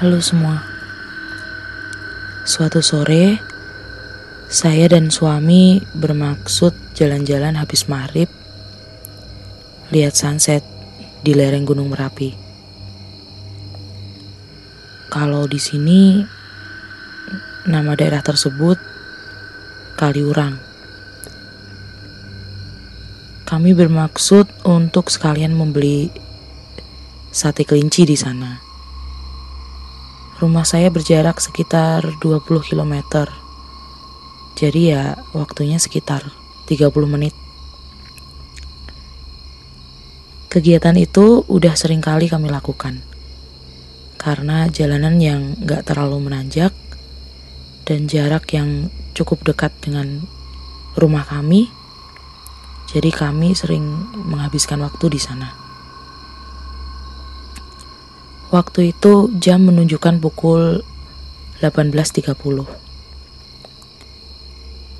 Halo 0.00 0.16
semua. 0.24 0.64
Suatu 2.48 2.80
sore, 2.80 3.36
saya 4.48 4.88
dan 4.88 5.12
suami 5.12 5.84
bermaksud 5.92 6.72
jalan-jalan 6.96 7.60
habis 7.60 7.84
maghrib, 7.84 8.32
lihat 9.92 10.16
sunset 10.16 10.64
di 11.20 11.36
lereng 11.36 11.68
Gunung 11.68 11.92
Merapi. 11.92 12.32
Kalau 15.12 15.44
di 15.44 15.60
sini, 15.60 16.24
nama 17.68 17.92
daerah 17.92 18.24
tersebut 18.24 18.80
Kaliurang. 20.00 20.56
Kami 23.44 23.76
bermaksud 23.76 24.64
untuk 24.64 25.12
sekalian 25.12 25.52
membeli 25.52 26.08
sate 27.28 27.68
kelinci 27.68 28.08
di 28.08 28.16
sana. 28.16 28.69
Rumah 30.40 30.64
saya 30.64 30.88
berjarak 30.88 31.36
sekitar 31.36 32.16
20 32.16 32.64
km. 32.64 33.28
Jadi 34.56 34.88
ya 34.88 35.20
waktunya 35.36 35.76
sekitar 35.76 36.32
30 36.64 36.88
menit. 37.04 37.36
Kegiatan 40.48 40.96
itu 40.96 41.44
udah 41.44 41.76
sering 41.76 42.00
kali 42.00 42.32
kami 42.32 42.48
lakukan. 42.48 43.04
Karena 44.16 44.64
jalanan 44.72 45.20
yang 45.20 45.60
gak 45.60 45.92
terlalu 45.92 46.32
menanjak 46.32 46.72
dan 47.84 48.08
jarak 48.08 48.48
yang 48.56 48.88
cukup 49.12 49.44
dekat 49.44 49.76
dengan 49.84 50.24
rumah 50.96 51.28
kami. 51.28 51.68
Jadi 52.88 53.12
kami 53.12 53.52
sering 53.52 53.84
menghabiskan 54.16 54.80
waktu 54.80 55.04
di 55.12 55.20
sana. 55.20 55.69
Waktu 58.50 58.90
itu 58.90 59.30
jam 59.38 59.62
menunjukkan 59.70 60.18
pukul 60.18 60.82
18.30. 61.62 62.34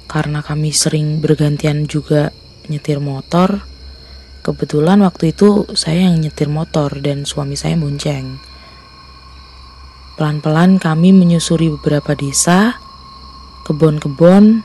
Karena 0.06 0.38
kami 0.38 0.70
sering 0.70 1.18
bergantian 1.18 1.90
juga 1.90 2.30
nyetir 2.70 3.02
motor, 3.02 3.66
kebetulan 4.46 5.02
waktu 5.02 5.34
itu 5.34 5.66
saya 5.74 6.06
yang 6.06 6.22
nyetir 6.22 6.46
motor 6.46 6.94
dan 7.02 7.26
suami 7.26 7.58
saya 7.58 7.74
bonceng. 7.74 8.38
Pelan-pelan 10.14 10.78
kami 10.78 11.10
menyusuri 11.10 11.74
beberapa 11.74 12.14
desa, 12.14 12.78
kebun-kebun, 13.66 14.62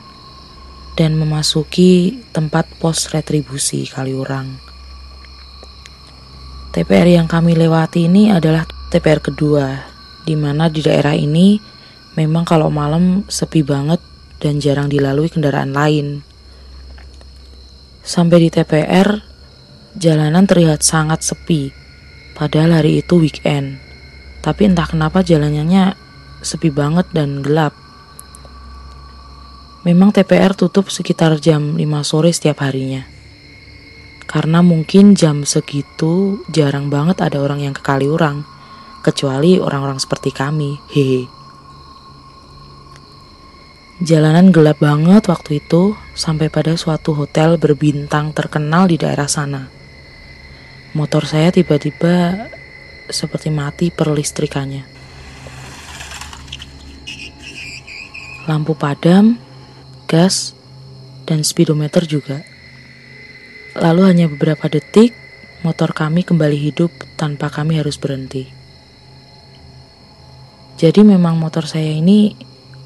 dan 0.94 1.18
memasuki 1.18 2.22
tempat 2.30 2.70
pos 2.78 3.10
retribusi 3.10 3.82
Kaliurang. 3.90 4.62
TPR 6.70 7.08
yang 7.08 7.26
kami 7.26 7.56
lewati 7.56 8.04
ini 8.04 8.28
adalah 8.28 8.75
TPR 8.86 9.18
kedua, 9.18 9.82
di 10.22 10.38
mana 10.38 10.70
di 10.70 10.78
daerah 10.78 11.10
ini 11.10 11.58
memang 12.14 12.46
kalau 12.46 12.70
malam 12.70 13.26
sepi 13.26 13.66
banget 13.66 13.98
dan 14.38 14.62
jarang 14.62 14.86
dilalui 14.86 15.26
kendaraan 15.26 15.74
lain. 15.74 16.22
Sampai 18.06 18.46
di 18.46 18.48
TPR, 18.54 19.18
jalanan 19.98 20.46
terlihat 20.46 20.86
sangat 20.86 21.26
sepi, 21.26 21.74
padahal 22.38 22.78
hari 22.78 23.02
itu 23.02 23.18
weekend. 23.18 23.82
Tapi 24.38 24.70
entah 24.70 24.86
kenapa 24.86 25.26
jalanannya 25.26 25.98
sepi 26.38 26.70
banget 26.70 27.10
dan 27.10 27.42
gelap. 27.42 27.74
Memang 29.82 30.14
TPR 30.14 30.54
tutup 30.54 30.94
sekitar 30.94 31.42
jam 31.42 31.74
5 31.74 31.82
sore 32.06 32.30
setiap 32.30 32.62
harinya. 32.62 33.02
Karena 34.30 34.62
mungkin 34.62 35.18
jam 35.18 35.42
segitu 35.42 36.42
jarang 36.50 36.86
banget 36.86 37.18
ada 37.22 37.42
orang 37.42 37.66
yang 37.66 37.74
ke 37.74 37.82
Kaliurang, 37.82 38.46
kecuali 39.06 39.62
orang-orang 39.62 40.02
seperti 40.02 40.34
kami. 40.34 40.74
Hehe. 40.90 41.30
Jalanan 44.02 44.50
gelap 44.50 44.82
banget 44.82 45.30
waktu 45.30 45.62
itu 45.62 45.94
sampai 46.18 46.50
pada 46.50 46.74
suatu 46.74 47.14
hotel 47.14 47.54
berbintang 47.56 48.34
terkenal 48.34 48.90
di 48.90 48.98
daerah 48.98 49.30
sana. 49.30 49.70
Motor 50.92 51.22
saya 51.24 51.54
tiba-tiba 51.54 52.50
seperti 53.06 53.54
mati 53.54 53.94
perlistrikannya. 53.94 54.84
Lampu 58.50 58.74
padam, 58.74 59.38
gas, 60.10 60.52
dan 61.24 61.46
speedometer 61.46 62.04
juga. 62.04 62.42
Lalu 63.76 64.02
hanya 64.08 64.26
beberapa 64.28 64.68
detik, 64.68 65.12
motor 65.64 65.92
kami 65.96 66.24
kembali 66.24 66.56
hidup 66.56 66.92
tanpa 67.16 67.48
kami 67.52 67.80
harus 67.80 67.96
berhenti. 68.00 68.55
Jadi 70.76 71.00
memang 71.00 71.40
motor 71.40 71.64
saya 71.64 71.88
ini 71.88 72.36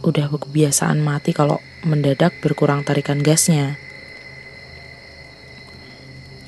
udah 0.06 0.31
kebiasaan 0.31 1.03
mati 1.03 1.34
kalau 1.34 1.59
mendadak 1.83 2.39
berkurang 2.39 2.87
tarikan 2.87 3.19
gasnya. 3.19 3.77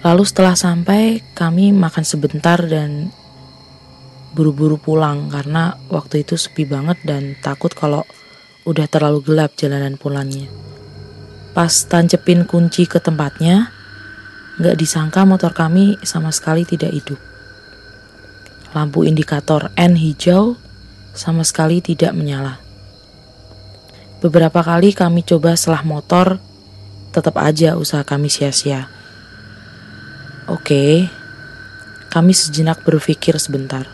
Lalu 0.03 0.23
setelah 0.27 0.55
sampai, 0.59 1.23
kami 1.35 1.71
makan 1.75 2.03
sebentar 2.03 2.59
dan 2.63 3.11
buru-buru 4.35 4.79
pulang 4.79 5.31
karena 5.31 5.79
waktu 5.91 6.27
itu 6.27 6.35
sepi 6.39 6.67
banget 6.67 6.99
dan 7.03 7.39
takut 7.39 7.71
kalau 7.75 8.03
udah 8.67 8.87
terlalu 8.87 9.23
gelap 9.23 9.55
jalanan 9.59 9.99
pulangnya. 9.99 10.47
Pas 11.53 11.71
tancepin 11.87 12.49
kunci 12.49 12.89
ke 12.89 12.99
tempatnya, 12.99 13.71
Gak 14.61 14.77
disangka 14.77 15.25
motor 15.25 15.57
kami 15.57 15.97
sama 16.05 16.29
sekali 16.29 16.69
tidak 16.69 16.93
hidup. 16.93 17.17
Lampu 18.77 19.03
indikator 19.09 19.73
N 19.81 19.97
hijau 19.97 20.61
sama 21.13 21.45
sekali 21.45 21.85
tidak 21.85 22.17
menyala. 22.17 22.61
Beberapa 24.23 24.63
kali 24.63 24.95
kami 24.97 25.27
coba 25.27 25.59
selah 25.59 25.83
motor, 25.85 26.39
tetap 27.13 27.37
aja 27.41 27.77
usaha 27.77 28.07
kami 28.07 28.33
sia-sia. 28.33 28.89
Oke, 30.49 31.07
kami 32.13 32.33
sejenak 32.37 32.85
berpikir 32.85 33.37
sebentar. 33.41 33.89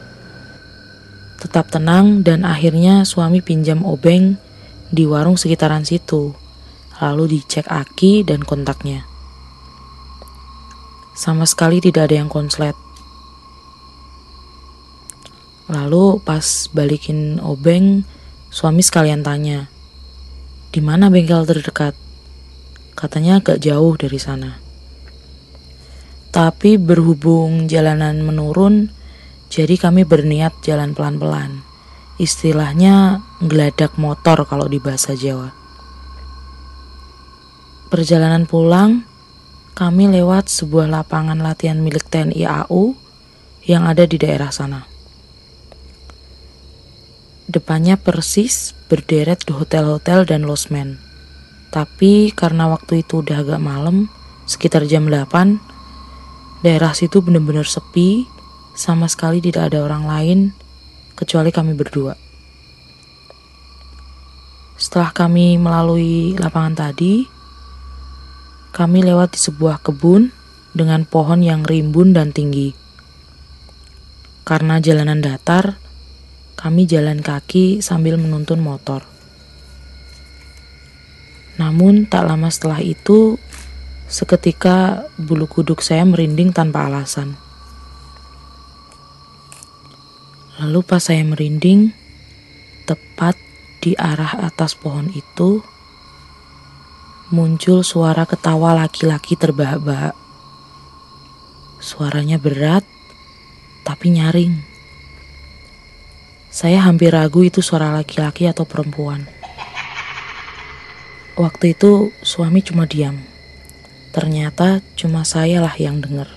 Tetap 1.38 1.70
tenang 1.70 2.26
dan 2.26 2.42
akhirnya 2.42 3.06
suami 3.06 3.38
pinjam 3.38 3.86
obeng 3.86 4.34
di 4.90 5.06
warung 5.06 5.38
sekitaran 5.38 5.86
situ. 5.86 6.34
Lalu 6.98 7.38
dicek 7.38 7.70
aki 7.70 8.26
dan 8.26 8.42
kontaknya. 8.42 9.06
Sama 11.14 11.46
sekali 11.46 11.78
tidak 11.78 12.10
ada 12.10 12.18
yang 12.18 12.30
konslet. 12.30 12.74
Lalu 15.68 16.24
pas 16.24 16.72
balikin 16.72 17.36
obeng, 17.44 18.08
suami 18.48 18.80
sekalian 18.80 19.20
tanya, 19.20 19.68
di 20.72 20.80
mana 20.80 21.12
bengkel 21.12 21.44
terdekat? 21.44 21.92
Katanya 22.96 23.44
agak 23.44 23.60
jauh 23.60 23.92
dari 24.00 24.16
sana. 24.16 24.56
Tapi 26.32 26.80
berhubung 26.80 27.68
jalanan 27.68 28.24
menurun, 28.24 28.88
jadi 29.52 29.76
kami 29.76 30.08
berniat 30.08 30.56
jalan 30.64 30.96
pelan-pelan. 30.96 31.60
Istilahnya 32.16 33.20
ngeladak 33.44 34.00
motor 34.00 34.48
kalau 34.48 34.72
di 34.72 34.80
bahasa 34.80 35.12
Jawa. 35.12 35.52
Perjalanan 37.92 38.48
pulang, 38.48 39.04
kami 39.76 40.08
lewat 40.08 40.48
sebuah 40.48 40.88
lapangan 40.88 41.44
latihan 41.44 41.76
milik 41.76 42.08
TNI 42.08 42.64
AU 42.64 42.96
yang 43.68 43.84
ada 43.84 44.08
di 44.08 44.16
daerah 44.16 44.48
sana. 44.48 44.87
Depannya 47.48 47.96
persis 47.96 48.76
berderet 48.92 49.40
hotel-hotel 49.48 50.28
dan 50.28 50.44
losmen. 50.44 51.00
Tapi 51.72 52.28
karena 52.36 52.68
waktu 52.68 53.00
itu 53.00 53.24
udah 53.24 53.40
agak 53.40 53.56
malam, 53.56 54.12
sekitar 54.44 54.84
jam 54.84 55.08
8, 55.08 55.56
daerah 56.60 56.92
situ 56.92 57.24
benar-benar 57.24 57.64
sepi, 57.64 58.28
sama 58.76 59.08
sekali 59.08 59.40
tidak 59.40 59.72
ada 59.72 59.80
orang 59.80 60.04
lain 60.04 60.38
kecuali 61.16 61.48
kami 61.48 61.72
berdua. 61.72 62.12
Setelah 64.76 65.16
kami 65.16 65.56
melalui 65.56 66.36
lapangan 66.36 66.86
tadi, 66.86 67.24
kami 68.76 69.02
lewat 69.08 69.34
di 69.34 69.40
sebuah 69.40 69.80
kebun 69.80 70.30
dengan 70.76 71.08
pohon 71.08 71.40
yang 71.40 71.64
rimbun 71.64 72.12
dan 72.12 72.30
tinggi. 72.30 72.76
Karena 74.44 74.78
jalanan 74.78 75.18
datar, 75.24 75.87
kami 76.58 76.90
jalan 76.90 77.22
kaki 77.22 77.78
sambil 77.78 78.18
menuntun 78.18 78.58
motor. 78.58 79.06
Namun 81.54 82.10
tak 82.10 82.26
lama 82.26 82.50
setelah 82.50 82.82
itu, 82.82 83.38
seketika 84.10 85.06
bulu 85.14 85.46
kuduk 85.46 85.78
saya 85.78 86.02
merinding 86.02 86.50
tanpa 86.50 86.90
alasan. 86.90 87.38
Lalu 90.58 90.82
pas 90.82 90.98
saya 90.98 91.22
merinding, 91.22 91.94
tepat 92.90 93.38
di 93.78 93.94
arah 93.94 94.42
atas 94.42 94.74
pohon 94.74 95.14
itu, 95.14 95.62
muncul 97.30 97.86
suara 97.86 98.26
ketawa 98.26 98.74
laki-laki 98.74 99.38
terbahak-bahak. 99.38 100.18
Suaranya 101.78 102.42
berat, 102.42 102.82
tapi 103.86 104.10
nyaring. 104.18 104.77
Saya 106.48 106.80
hampir 106.80 107.12
ragu 107.12 107.44
itu 107.44 107.60
suara 107.60 107.92
laki-laki 107.92 108.48
atau 108.48 108.64
perempuan. 108.64 109.28
Waktu 111.36 111.76
itu 111.76 112.08
suami 112.24 112.64
cuma 112.64 112.88
diam. 112.88 113.20
Ternyata 114.16 114.80
cuma 114.96 115.28
saya 115.28 115.60
lah 115.60 115.76
yang 115.76 116.00
dengar. 116.00 116.32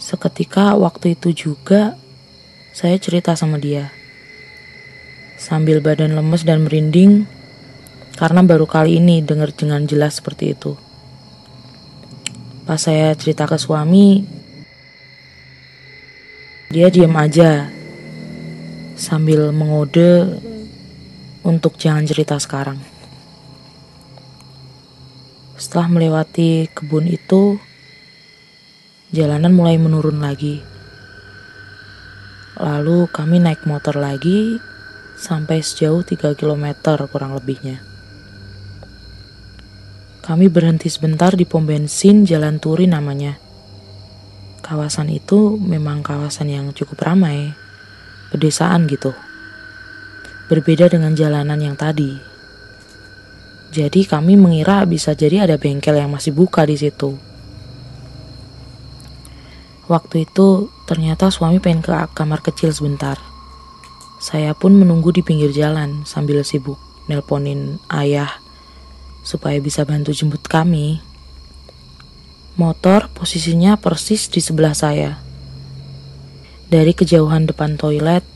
Seketika 0.00 0.72
waktu 0.80 1.12
itu 1.12 1.36
juga 1.36 2.00
saya 2.72 2.96
cerita 2.96 3.36
sama 3.36 3.60
dia. 3.60 3.92
Sambil 5.36 5.84
badan 5.84 6.16
lemes 6.16 6.40
dan 6.48 6.64
merinding 6.64 7.28
karena 8.16 8.40
baru 8.40 8.64
kali 8.64 8.96
ini 8.96 9.20
dengar 9.20 9.52
dengan 9.52 9.84
jelas 9.84 10.24
seperti 10.24 10.56
itu. 10.56 10.72
Pas 12.64 12.80
saya 12.80 13.12
cerita 13.12 13.44
ke 13.44 13.60
suami, 13.60 14.24
dia 16.72 16.88
diam 16.88 17.12
aja 17.14 17.75
sambil 18.96 19.52
mengode 19.52 20.40
untuk 21.44 21.76
jangan 21.76 22.08
cerita 22.08 22.40
sekarang. 22.40 22.80
Setelah 25.60 25.88
melewati 25.92 26.72
kebun 26.72 27.04
itu, 27.04 27.60
jalanan 29.12 29.52
mulai 29.52 29.76
menurun 29.76 30.18
lagi. 30.18 30.64
Lalu 32.56 33.04
kami 33.12 33.36
naik 33.36 33.68
motor 33.68 34.00
lagi 34.00 34.56
sampai 35.20 35.60
sejauh 35.60 36.00
3 36.00 36.32
km 36.32 36.72
kurang 37.12 37.36
lebihnya. 37.36 37.84
Kami 40.24 40.50
berhenti 40.50 40.90
sebentar 40.90 41.36
di 41.36 41.46
pom 41.46 41.68
bensin 41.68 42.26
Jalan 42.26 42.58
Turi 42.58 42.88
namanya. 42.90 43.38
Kawasan 44.64 45.12
itu 45.12 45.54
memang 45.54 46.02
kawasan 46.02 46.50
yang 46.50 46.66
cukup 46.74 47.06
ramai 47.06 47.65
pedesaan 48.30 48.86
gitu. 48.90 49.14
Berbeda 50.46 50.86
dengan 50.90 51.14
jalanan 51.14 51.58
yang 51.58 51.74
tadi. 51.74 52.16
Jadi 53.74 54.06
kami 54.06 54.38
mengira 54.38 54.86
bisa 54.86 55.12
jadi 55.12 55.44
ada 55.44 55.58
bengkel 55.58 55.98
yang 55.98 56.08
masih 56.14 56.32
buka 56.32 56.64
di 56.64 56.78
situ. 56.78 57.18
Waktu 59.86 60.26
itu 60.26 60.70
ternyata 60.86 61.30
suami 61.30 61.62
pengen 61.62 61.82
ke 61.82 61.92
kamar 62.14 62.42
kecil 62.42 62.74
sebentar. 62.74 63.18
Saya 64.16 64.56
pun 64.56 64.74
menunggu 64.74 65.12
di 65.12 65.20
pinggir 65.20 65.52
jalan 65.52 66.02
sambil 66.08 66.42
sibuk 66.42 66.80
nelponin 67.06 67.78
ayah 67.92 68.30
supaya 69.26 69.58
bisa 69.58 69.82
bantu 69.82 70.14
jemput 70.14 70.42
kami. 70.46 71.02
Motor 72.56 73.12
posisinya 73.12 73.76
persis 73.76 74.30
di 74.32 74.40
sebelah 74.40 74.72
saya. 74.72 75.25
Dari 76.66 76.98
kejauhan 76.98 77.46
depan 77.46 77.78
toilet, 77.78 78.26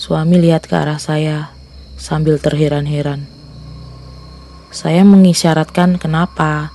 suami 0.00 0.40
lihat 0.40 0.64
ke 0.64 0.72
arah 0.72 0.96
saya 0.96 1.52
sambil 2.00 2.40
terheran-heran. 2.40 3.28
Saya 4.72 5.04
mengisyaratkan 5.04 6.00
kenapa. 6.00 6.72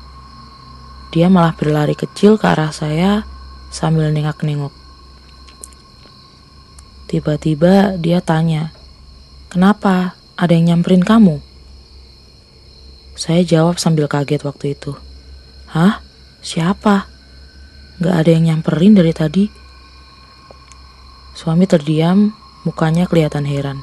Dia 1.10 1.26
malah 1.26 1.58
berlari 1.58 1.98
kecil 1.98 2.38
ke 2.38 2.46
arah 2.46 2.70
saya 2.70 3.26
sambil 3.74 4.14
nengak-nengok. 4.14 4.70
Tiba-tiba 7.10 7.98
dia 7.98 8.22
tanya, 8.22 8.70
"Kenapa? 9.50 10.14
Ada 10.38 10.54
yang 10.54 10.78
nyamperin 10.78 11.02
kamu?" 11.02 11.42
Saya 13.18 13.42
jawab 13.42 13.82
sambil 13.82 14.06
kaget 14.06 14.46
waktu 14.46 14.78
itu. 14.78 14.94
"Hah? 15.66 16.06
Siapa? 16.46 17.10
Gak 17.98 18.16
ada 18.22 18.30
yang 18.30 18.54
nyamperin 18.54 18.94
dari 18.94 19.18
tadi." 19.18 19.61
Suami 21.42 21.66
terdiam, 21.66 22.38
mukanya 22.62 23.10
kelihatan 23.10 23.50
heran. 23.50 23.82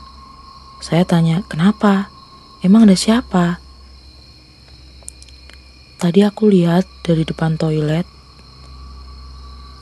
Saya 0.79 1.03
tanya, 1.03 1.43
kenapa? 1.51 2.07
Emang 2.63 2.87
ada 2.87 2.95
siapa? 2.95 3.59
Tadi 5.99 6.23
aku 6.23 6.47
lihat 6.47 6.87
dari 7.03 7.27
depan 7.27 7.59
toilet, 7.59 8.07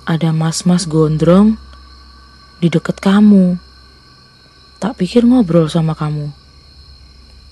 ada 0.09 0.33
mas-mas 0.33 0.89
gondrong 0.89 1.61
di 2.65 2.73
deket 2.73 2.97
kamu. 2.97 3.61
Tak 4.81 4.97
pikir 4.97 5.29
ngobrol 5.29 5.69
sama 5.69 5.93
kamu. 5.93 6.33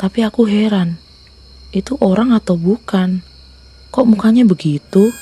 Tapi 0.00 0.24
aku 0.24 0.48
heran, 0.48 0.96
itu 1.68 2.00
orang 2.00 2.32
atau 2.32 2.56
bukan? 2.56 3.20
Kok 3.92 4.08
mukanya 4.08 4.48
begitu? 4.48 5.12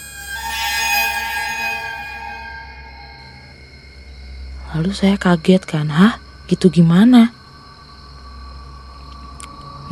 Lalu 4.83 4.99
saya 4.99 5.15
kaget 5.15 5.63
kan, 5.63 5.95
hah? 5.95 6.19
Gitu 6.51 6.67
gimana? 6.67 7.31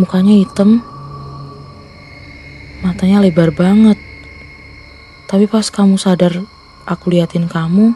Mukanya 0.02 0.34
hitam, 0.34 0.82
matanya 2.82 3.22
lebar 3.22 3.54
banget. 3.54 3.94
Tapi 5.30 5.46
pas 5.46 5.62
kamu 5.70 5.94
sadar 5.94 6.42
aku 6.90 7.06
liatin 7.14 7.46
kamu, 7.46 7.94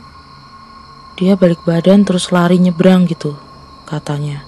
dia 1.19 1.35
balik 1.35 1.67
badan 1.67 2.06
terus 2.06 2.31
lari 2.31 2.62
nyebrang 2.62 3.11
gitu, 3.11 3.35
katanya. 3.91 4.46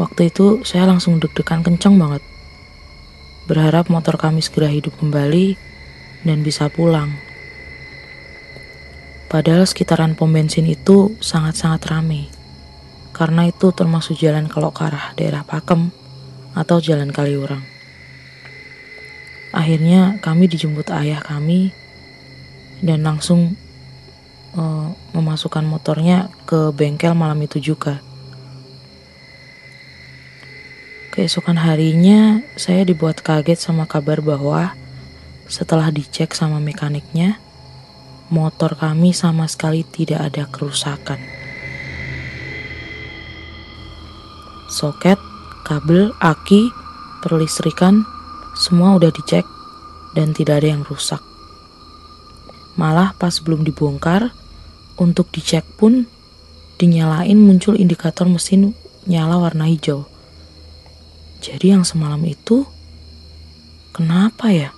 Waktu 0.00 0.32
itu 0.32 0.64
saya 0.64 0.88
langsung 0.88 1.20
deg-degan 1.20 1.60
kenceng 1.60 2.00
banget. 2.00 2.24
Berharap 3.44 3.92
motor 3.92 4.16
kami 4.16 4.40
segera 4.40 4.72
hidup 4.72 4.96
kembali 4.96 5.60
dan 6.24 6.40
bisa 6.40 6.72
pulang. 6.72 7.27
Padahal 9.28 9.68
sekitaran 9.68 10.16
pom 10.16 10.32
bensin 10.32 10.64
itu 10.64 11.12
sangat-sangat 11.20 11.84
ramai. 11.92 12.32
Karena 13.12 13.44
itu 13.44 13.68
termasuk 13.76 14.16
jalan 14.16 14.48
kalau 14.48 14.72
ke 14.72 14.88
arah 14.88 15.12
daerah 15.20 15.44
Pakem 15.44 15.92
atau 16.56 16.80
jalan 16.80 17.12
Kaliurang. 17.12 17.60
Akhirnya 19.52 20.16
kami 20.24 20.48
dijemput 20.48 20.88
ayah 20.92 21.20
kami 21.20 21.76
dan 22.80 23.04
langsung 23.04 23.56
uh, 24.56 24.96
memasukkan 25.12 25.64
motornya 25.66 26.32
ke 26.48 26.72
bengkel 26.72 27.12
malam 27.12 27.40
itu 27.44 27.60
juga. 27.60 28.00
Keesokan 31.12 31.58
harinya 31.58 32.40
saya 32.54 32.86
dibuat 32.86 33.20
kaget 33.26 33.58
sama 33.58 33.90
kabar 33.90 34.22
bahwa 34.22 34.78
setelah 35.50 35.90
dicek 35.90 36.30
sama 36.36 36.62
mekaniknya, 36.62 37.42
motor 38.28 38.76
kami 38.76 39.16
sama 39.16 39.48
sekali 39.48 39.84
tidak 39.84 40.32
ada 40.32 40.44
kerusakan. 40.48 41.20
Soket, 44.68 45.16
kabel, 45.64 46.12
aki, 46.20 46.68
perlistrikan, 47.24 48.04
semua 48.54 49.00
udah 49.00 49.08
dicek 49.08 49.44
dan 50.12 50.36
tidak 50.36 50.62
ada 50.62 50.76
yang 50.76 50.84
rusak. 50.84 51.20
Malah 52.78 53.16
pas 53.18 53.42
belum 53.42 53.66
dibongkar, 53.66 54.30
untuk 54.98 55.30
dicek 55.30 55.62
pun 55.78 56.06
dinyalain 56.78 57.38
muncul 57.38 57.74
indikator 57.78 58.26
mesin 58.26 58.74
nyala 59.06 59.38
warna 59.38 59.66
hijau. 59.66 60.06
Jadi 61.38 61.74
yang 61.74 61.86
semalam 61.86 62.22
itu 62.26 62.66
kenapa 63.94 64.50
ya? 64.50 64.70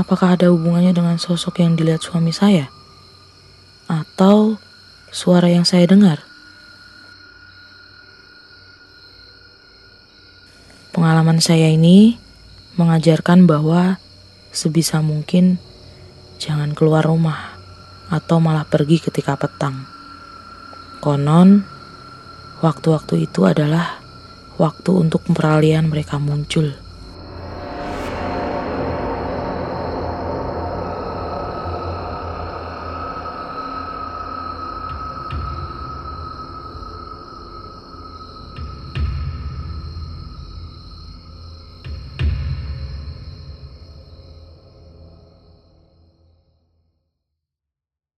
Apakah 0.00 0.32
ada 0.32 0.48
hubungannya 0.48 0.96
dengan 0.96 1.20
sosok 1.20 1.60
yang 1.60 1.76
dilihat 1.76 2.00
suami 2.00 2.32
saya? 2.32 2.72
Atau 3.84 4.56
suara 5.12 5.52
yang 5.52 5.68
saya 5.68 5.84
dengar? 5.84 6.24
Pengalaman 10.96 11.44
saya 11.44 11.68
ini 11.68 12.16
mengajarkan 12.80 13.44
bahwa 13.44 14.00
sebisa 14.56 15.04
mungkin 15.04 15.60
jangan 16.40 16.72
keluar 16.72 17.04
rumah 17.04 17.60
atau 18.08 18.40
malah 18.40 18.64
pergi 18.64 19.04
ketika 19.04 19.36
petang. 19.36 19.84
Konon, 21.04 21.60
waktu-waktu 22.64 23.28
itu 23.28 23.44
adalah 23.44 24.00
waktu 24.56 24.96
untuk 24.96 25.28
peralihan 25.28 25.84
mereka 25.92 26.16
muncul. 26.16 26.72